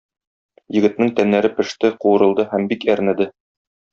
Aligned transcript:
Егетнең 0.77 1.11
тәннәре 1.19 1.51
пеште, 1.59 1.93
куырылды 2.05 2.47
һәм 2.55 2.67
бик 2.73 2.87
әрнеде. 2.95 3.31